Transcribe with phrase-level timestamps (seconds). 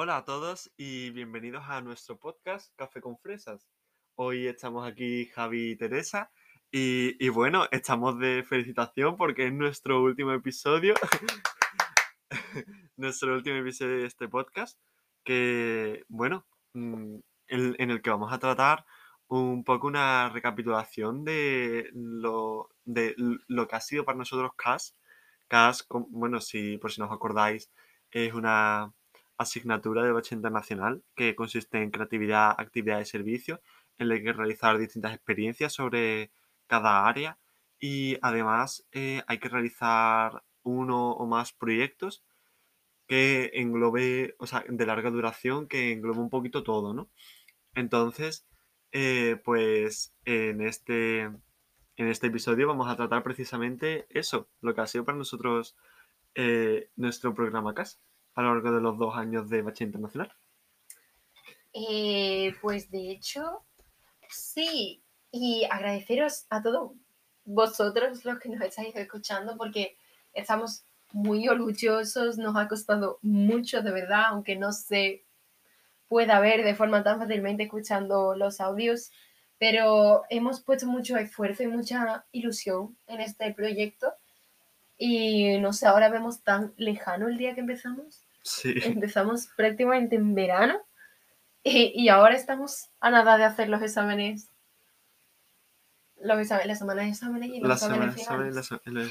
[0.00, 3.66] Hola a todos y bienvenidos a nuestro podcast Café con Fresas.
[4.14, 6.30] Hoy estamos aquí Javi y Teresa
[6.70, 10.94] y, bueno, estamos de felicitación porque es nuestro último episodio,
[12.96, 14.78] nuestro último episodio de este podcast,
[15.24, 17.16] que bueno, mm,
[17.48, 18.86] en, en el que vamos a tratar
[19.26, 24.96] un poco una recapitulación de lo, de lo que ha sido para nosotros CAS.
[25.48, 27.72] CAS, bueno, si por si no os acordáis,
[28.12, 28.94] es una
[29.38, 33.60] asignatura de bachiller internacional que consiste en creatividad, actividad y servicio,
[33.98, 36.30] en la que realizar distintas experiencias sobre
[36.66, 37.38] cada área
[37.80, 42.24] y además eh, hay que realizar uno o más proyectos
[43.06, 47.08] que englobe, o sea, de larga duración, que englobe un poquito todo, ¿no?
[47.74, 48.46] Entonces,
[48.92, 54.86] eh, pues en este, en este episodio vamos a tratar precisamente eso, lo que ha
[54.86, 55.76] sido para nosotros
[56.34, 58.00] eh, nuestro programa CAS
[58.38, 60.32] a lo largo de los dos años de Bachiller Internacional.
[61.72, 63.64] Eh, pues de hecho,
[64.30, 65.02] sí.
[65.32, 66.92] Y agradeceros a todos
[67.44, 69.96] vosotros los que nos estáis escuchando porque
[70.34, 75.24] estamos muy orgullosos, nos ha costado mucho de verdad, aunque no se
[76.06, 79.10] pueda ver de forma tan fácilmente escuchando los audios,
[79.58, 84.14] pero hemos puesto mucho esfuerzo y mucha ilusión en este proyecto
[84.96, 90.34] y no sé, ahora vemos tan lejano el día que empezamos Sí, empezamos prácticamente en
[90.34, 90.80] verano
[91.62, 94.48] y, y ahora estamos a nada de hacer los exámenes,
[96.20, 99.10] los exámenes, las semanas de exámenes y los la exámenes el-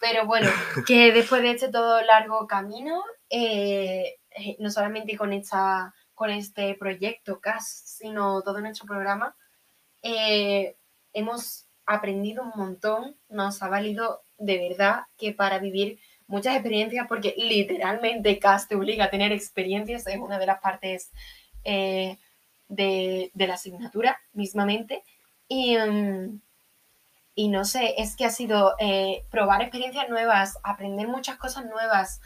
[0.00, 0.50] Pero bueno,
[0.86, 6.74] que después de este todo largo camino, eh, eh, no solamente con, esta, con este
[6.74, 9.34] proyecto CAS, sino todo nuestro programa,
[10.02, 10.76] eh,
[11.14, 17.34] hemos aprendido un montón, nos ha valido de verdad que para vivir muchas experiencias, porque
[17.36, 21.10] literalmente CAS te obliga a tener experiencias, es una de las partes
[21.64, 22.16] eh,
[22.68, 25.02] de, de la asignatura mismamente.
[25.48, 26.40] Y, mm,
[27.34, 32.20] y no sé, es que ha sido eh, probar experiencias nuevas, aprender muchas cosas nuevas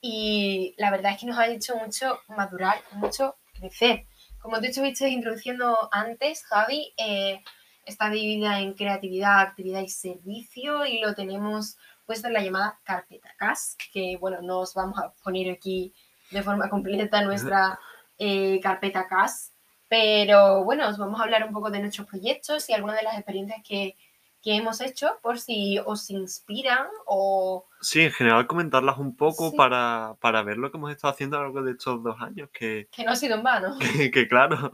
[0.00, 4.06] y la verdad es que nos ha hecho mucho madurar, mucho crecer.
[4.40, 7.42] Como tú estuviste introduciendo antes, Javi, eh,
[7.84, 11.76] está dividida en creatividad, actividad y servicio y lo tenemos
[12.08, 15.94] puesto en la llamada carpeta CAS, que bueno, no os vamos a poner aquí
[16.32, 17.78] de forma completa nuestra
[18.18, 19.52] eh, carpeta CAS,
[19.88, 23.14] pero bueno, os vamos a hablar un poco de nuestros proyectos y algunas de las
[23.16, 23.96] experiencias que,
[24.42, 29.56] que hemos hecho por si os inspiran o Sí, en general comentarlas un poco Sí.
[29.56, 32.48] para, para ver lo que hemos estado haciendo a lo largo de estos dos años,
[32.52, 33.76] que, que no ha sido en vano.
[33.78, 34.72] que, que claro.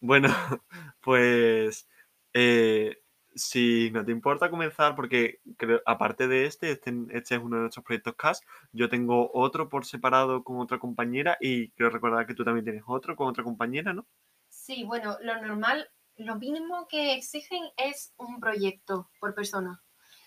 [0.00, 0.28] Bueno,
[1.00, 1.88] pues
[2.32, 2.98] eh,
[3.34, 7.62] si no te importa comenzar, porque creo, aparte de este, este, este es uno de
[7.62, 12.34] nuestros proyectos CAS, yo tengo otro por separado con otra compañera y quiero recordar que
[12.34, 14.06] tú también tienes otro con otra compañera, ¿no?
[14.48, 19.82] Sí, bueno, lo normal, lo mínimo que exigen es un proyecto por persona.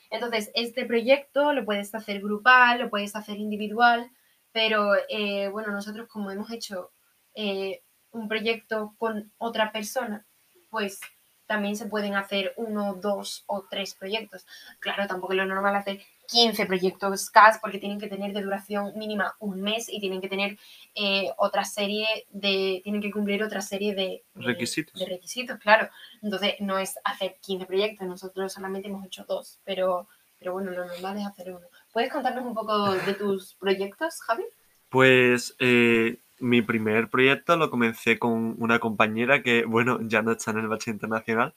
[0.09, 4.09] Entonces, este proyecto lo puedes hacer grupal, lo puedes hacer individual,
[4.51, 6.91] pero eh, bueno, nosotros como hemos hecho
[7.35, 10.25] eh, un proyecto con otra persona,
[10.69, 10.99] pues
[11.47, 14.45] también se pueden hacer uno, dos o tres proyectos.
[14.79, 18.91] Claro, tampoco es lo normal hacer 15 proyectos CAS porque tienen que tener de duración
[18.97, 20.57] mínima un mes y tienen que tener
[20.93, 24.99] eh, otra serie de, tienen que cumplir otra serie de, de- Requisitos.
[24.99, 25.89] de requisitos, claro.
[26.21, 30.07] Entonces no es hacer 15 proyectos, nosotros solamente hemos hecho dos, pero,
[30.37, 31.65] pero bueno, lo normal es hacer uno.
[31.93, 34.43] ¿Puedes contarnos un poco de tus proyectos, Javi?
[34.89, 40.51] Pues eh, mi primer proyecto lo comencé con una compañera que, bueno, ya no está
[40.51, 41.55] en el Bachiller Internacional,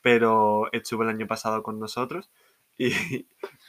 [0.00, 2.30] pero estuvo el año pasado con nosotros
[2.78, 2.92] y,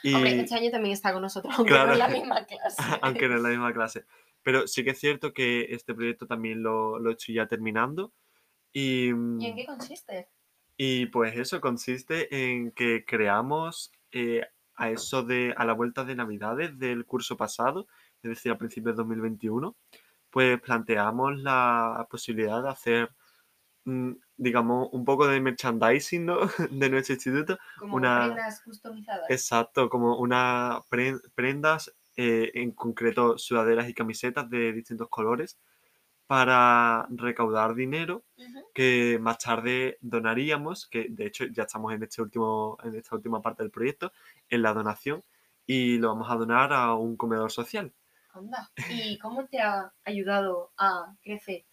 [0.02, 1.88] y- Hombre, este año también está con nosotros, aunque Claro.
[1.88, 2.76] no en la misma clase.
[3.02, 4.04] aunque no en la misma clase.
[4.42, 8.12] Pero sí que es cierto que este proyecto también lo, lo estoy ya terminando
[8.72, 10.28] y, ¿Y en qué consiste?
[10.76, 14.42] y pues eso consiste en que creamos eh,
[14.76, 17.88] a eso de a la vuelta de Navidades del curso pasado,
[18.22, 19.74] es decir, a principios de 2021,
[20.30, 23.10] pues planteamos la posibilidad de hacer,
[23.84, 26.38] mm, digamos, un poco de merchandising ¿no?
[26.70, 27.58] de nuestro instituto.
[27.78, 29.30] Como una- prendas customizadas.
[29.30, 35.58] Exacto, como una pre- prendas, eh, en concreto sudaderas y camisetas de distintos colores,
[36.26, 38.24] para recaudar dinero
[38.74, 43.40] que más tarde donaríamos, que de hecho ya estamos en, este último, en esta última
[43.42, 44.12] parte del proyecto,
[44.48, 45.24] en la donación,
[45.66, 47.92] y lo vamos a donar a un comedor social.
[48.38, 48.70] Anda.
[48.90, 51.64] ¿Y cómo te ha ayudado a crecer?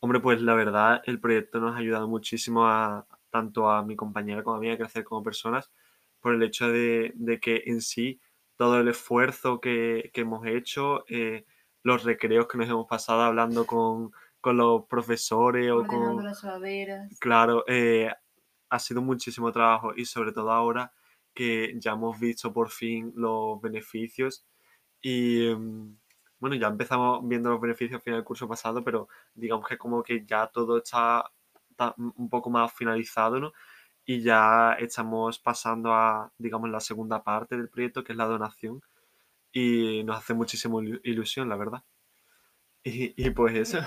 [0.00, 4.42] Hombre, pues la verdad, el proyecto nos ha ayudado muchísimo a tanto a mi compañera
[4.42, 5.72] como a mí a crecer como personas
[6.20, 8.20] por el hecho de, de que en sí
[8.56, 11.44] todo el esfuerzo que, que hemos hecho eh,
[11.82, 16.24] los recreos que nos hemos pasado hablando con, con los profesores o con...
[16.24, 16.44] las.
[17.18, 18.10] Claro, eh,
[18.68, 20.92] ha sido muchísimo trabajo y sobre todo ahora
[21.34, 24.46] que ya hemos visto por fin los beneficios
[25.02, 25.96] y em,
[26.44, 30.02] bueno, ya empezamos viendo los beneficios al final del curso pasado, pero digamos que como
[30.02, 31.30] que ya todo está,
[31.96, 33.52] un poco más finalizado, ¿no?
[34.04, 38.82] Y ya estamos pasando a, digamos, la segunda parte del proyecto, que es la donación,
[39.52, 41.82] y nos hace muchísima ilu- ilusión, la verdad.
[42.84, 43.78] Y, y pues eso.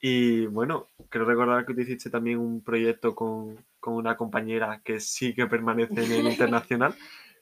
[0.00, 5.00] Y bueno, creo recordar que tú hiciste también un proyecto con, con una compañera que
[5.00, 6.94] sí que permanece en el internacional.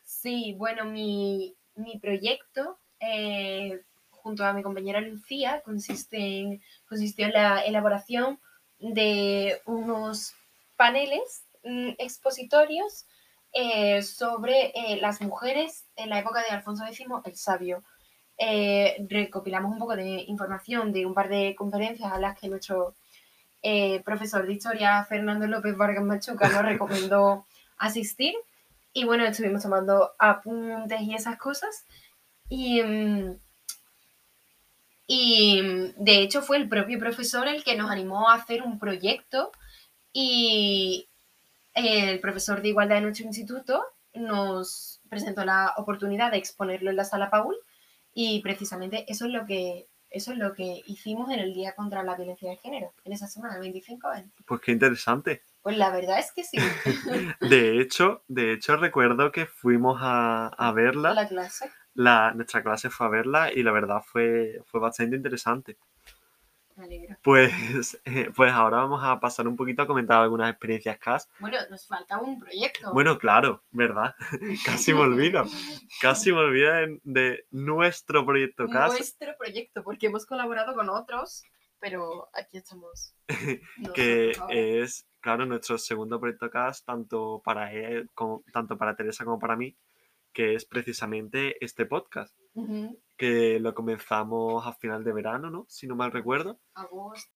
[0.04, 3.84] Sí, bueno, mi, mi proyecto, eh,
[4.28, 8.38] junto a mi compañera Lucía, consiste en, consistió en la elaboración
[8.78, 10.34] de unos
[10.76, 13.06] paneles mm, expositorios
[13.54, 17.84] eh, sobre eh, las mujeres en la época de Alfonso X el Sabio.
[18.36, 22.94] Eh, recopilamos un poco de información de un par de conferencias a las que nuestro
[23.62, 27.46] eh, profesor de historia, Fernando López Vargas Machuca, nos recomendó
[27.78, 28.34] asistir.
[28.92, 31.86] Y bueno, estuvimos tomando apuntes y esas cosas.
[32.50, 33.38] Y, mm,
[35.08, 38.78] y mm, de hecho fue el propio profesor el que nos animó a hacer un
[38.78, 39.50] proyecto
[40.12, 41.08] y
[41.74, 43.82] el profesor de igualdad de nuestro instituto
[44.14, 47.56] nos presentó la oportunidad de exponerlo en la sala Paul
[48.12, 52.02] y precisamente eso es lo que eso es lo que hicimos en el Día contra
[52.02, 55.42] la Violencia de Género, en esa semana, el 25 de Pues qué interesante.
[55.60, 56.56] Pues la verdad es que sí,
[57.42, 61.12] De hecho, de hecho recuerdo que fuimos a, a verla.
[61.12, 61.70] la clase.
[61.98, 65.76] La, nuestra clase fue a verla y la verdad fue, fue bastante interesante.
[66.76, 67.18] Me.
[67.24, 67.50] Pues,
[68.04, 71.28] eh, pues ahora vamos a pasar un poquito a comentar algunas experiencias CAS.
[71.40, 72.92] Bueno, nos falta un proyecto.
[72.92, 74.14] Bueno, claro, ¿verdad?
[74.64, 75.44] Casi me olvido.
[76.00, 78.92] Casi me olvido de, de nuestro proyecto CAS.
[78.92, 81.42] Nuestro proyecto, porque hemos colaborado con otros,
[81.80, 83.16] pero aquí estamos.
[83.96, 89.40] que es, claro, nuestro segundo proyecto CAS, tanto para él, como, tanto para Teresa como
[89.40, 89.76] para mí,
[90.38, 92.32] que es precisamente este podcast,
[93.16, 95.66] que lo comenzamos a final de verano, ¿no?
[95.68, 96.60] Si no mal recuerdo.
[96.74, 97.32] agosto.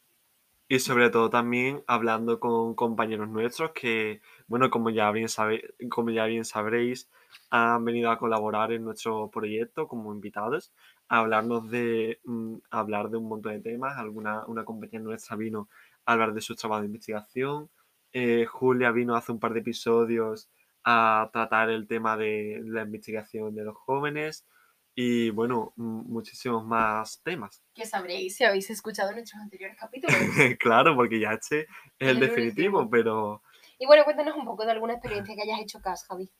[0.68, 6.10] Y sobre todo también hablando con compañeros nuestros que, bueno, como ya bien, sabe, como
[6.10, 7.10] ya bien sabréis,
[7.50, 10.72] han venido a colaborar en nuestro proyecto como invitados,
[11.08, 13.98] a hablarnos de, mm, a hablar de un montón de temas.
[13.98, 15.68] Alguna, una compañera nuestra vino
[16.06, 17.68] a hablar de su trabajo de investigación.
[18.12, 20.48] Eh, Julia vino hace un par de episodios
[20.84, 24.46] a tratar el tema de la investigación de los jóvenes.
[24.94, 27.62] Y bueno, muchísimos más temas.
[27.74, 30.14] Que sabréis si habéis escuchado nuestros anteriores capítulos.
[30.58, 31.68] claro, porque ya este es
[31.98, 32.90] el, El definitivo, último.
[32.90, 33.42] pero
[33.78, 36.30] y bueno, cuéntanos un poco de alguna experiencia que hayas hecho CAS, Javi.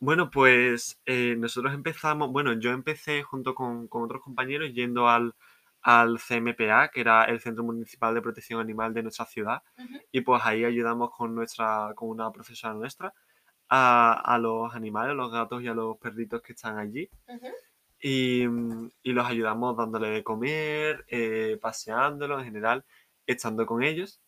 [0.00, 5.32] bueno, pues eh, nosotros empezamos, bueno, yo empecé junto con, con otros compañeros yendo al,
[5.80, 9.94] al CMPA, que era el Centro Municipal de Protección Animal de nuestra ciudad, Ujú.
[10.10, 13.14] y pues ahí ayudamos con nuestra, con una profesora nuestra
[13.74, 17.08] a, a los animales, a los gatos y a los perritos que están allí.
[18.00, 18.44] Y,
[19.02, 22.84] y los ayudamos dándole de comer, eh, paseándolos en general,
[23.26, 24.20] estando con ellos.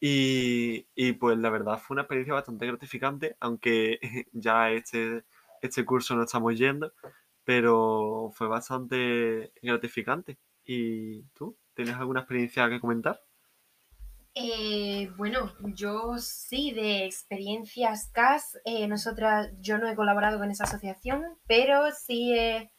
[0.00, 4.00] Y, y, pues la verdad fue una experiencia bastante gratificante, aunque
[4.32, 5.24] ya este,
[5.62, 6.92] este curso no estamos yendo,
[7.44, 10.38] pero fue bastante gratificante.
[10.64, 11.56] ¿Y tú?
[11.74, 13.22] ¿Tienes alguna experiencia que comentar?
[14.34, 20.64] Eh, bueno, yo sí, de experiencias CAS, eh, nosotras, yo no he colaborado con esa
[20.64, 22.70] asociación, pero sí he,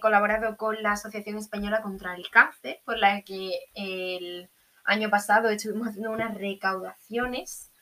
[0.00, 4.50] colaborado con la Asociación Española contra el Cáncer, por la que el
[4.84, 7.72] año pasado estuvimos haciendo unas recaudaciones.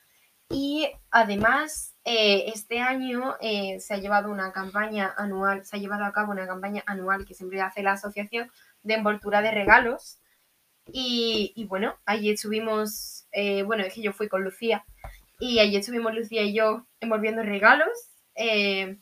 [0.49, 6.13] Y además eh, este año se ha llevado una campaña anual, se ha llevado a
[6.13, 10.19] cabo una campaña anual que siempre hace la asociación de envoltura de regalos
[10.91, 14.85] y, y bueno, allí estuvimos, eh, bueno, es que yo fui con Lucía
[15.39, 17.89] y allí estuvimos Lucía y yo envolviendo regalos
[18.35, 18.97] eh,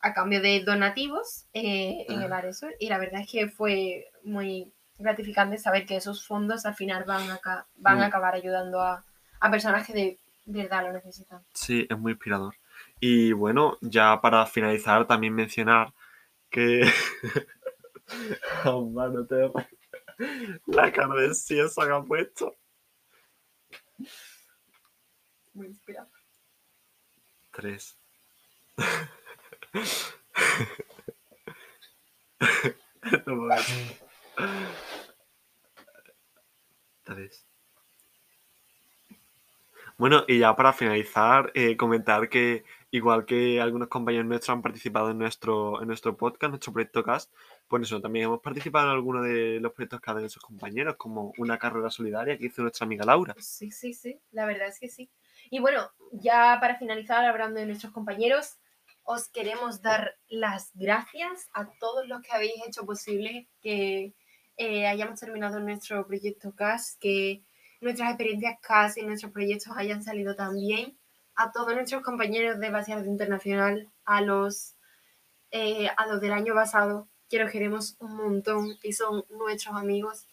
[0.00, 2.38] a cambio de donativos eh, en el Ah.
[2.38, 7.04] Aresur y la verdad es que fue muy gratificante saber que esos fondos al final
[7.04, 8.08] van a, van a Mm.
[8.08, 9.04] acabar ayudando a,
[9.40, 11.42] a personas que de verdad lo necesitan.
[11.54, 12.54] Sí, es muy inspirador.
[13.00, 15.92] Y bueno, ya para finalizar, también mencionar
[16.50, 16.82] que...
[18.64, 19.50] Oh, mano, te...
[20.66, 22.56] La cara de cieza que ha puesto.
[25.54, 26.10] Muy inspirador.
[27.52, 27.98] Tres.
[33.26, 33.48] No.
[37.02, 37.46] Tres.
[39.98, 45.10] Bueno, y ya para finalizar, eh, comentar que igual que algunos compañeros nuestros han participado
[45.10, 47.32] en nuestro, en nuestro podcast, nuestro proyecto Cast,
[47.72, 51.32] Por eso también hemos participado en algunos de los proyectos que hacen sus compañeros, como
[51.38, 53.34] una carrera solidaria que hizo nuestra amiga Laura.
[53.38, 55.08] Sí, sí, sí, la verdad es que sí.
[55.48, 58.58] Y bueno, ya para finalizar, hablando de nuestros compañeros,
[59.04, 64.12] os queremos dar las gracias a todos los que habéis hecho posible que
[64.58, 67.42] eh, hayamos terminado nuestro proyecto CAS, que
[67.80, 70.98] nuestras experiencias CAS y nuestros proyectos hayan salido tan bien.
[71.36, 74.76] A todos nuestros compañeros de Base Internacional, a los,
[75.50, 80.26] eh, a los del año pasado, que los queremos un montón y son nuestros amigos.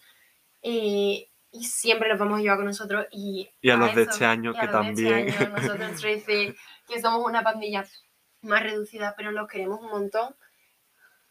[0.62, 3.08] Eh, y siempre los vamos a llevar con nosotros.
[3.10, 5.28] Y, y a, los de este año que este también.
[5.28, 6.56] nosotros 13,
[6.90, 7.88] que somos una pandilla
[8.42, 10.36] más reducida, pero los queremos un montón.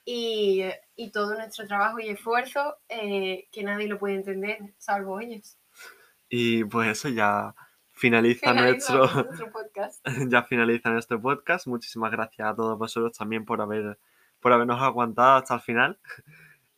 [0.07, 0.65] Y,
[0.97, 5.59] y todo nuestro trabajo y esfuerzo, eh, que nadie lo puede entender, salvo ellos.
[6.31, 7.55] Y pues eso ya
[7.93, 10.03] finaliza, nuestro, nuestro podcast.
[10.31, 11.67] ya finaliza nuestro podcast.
[11.67, 13.99] Muchísimas gracias a todos vosotros también por haber
[14.41, 15.99] por habernos aguantado hasta el final.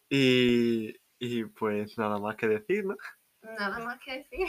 [0.08, 2.96] Y, y pues nada más que decir, ¿no?
[3.42, 4.48] Nada más que decir.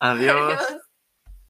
[0.00, 0.58] Adiós.